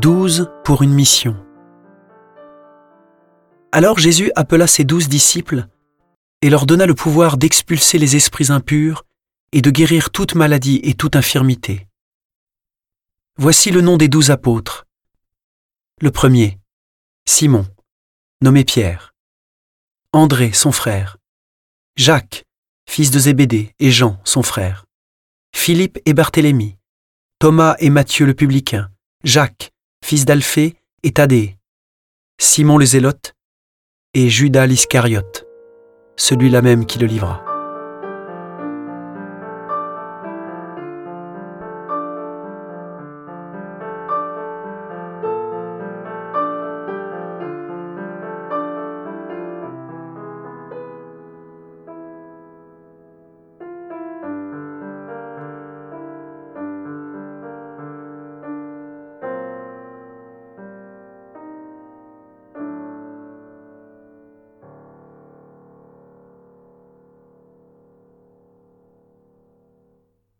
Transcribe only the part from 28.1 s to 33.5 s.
le publicain. Jacques, fils d'Alphée, et Thaddée. Simon le Zélote,